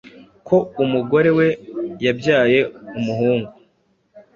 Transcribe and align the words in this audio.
ko 0.47 0.57
umugore 0.83 1.29
we 1.37 1.47
yabyaye 2.05 2.59
umuhungu 2.97 3.51